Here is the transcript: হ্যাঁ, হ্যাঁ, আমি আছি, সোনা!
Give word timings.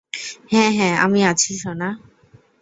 হ্যাঁ, 0.51 0.71
হ্যাঁ, 0.77 0.95
আমি 0.97 1.19
আছি, 1.25 1.51
সোনা! 1.57 1.89